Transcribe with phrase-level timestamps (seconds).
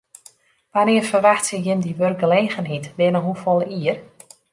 [0.73, 3.97] Wannear ferwachtsje jim dy wurkgelegenheid, binnen hoefolle jier?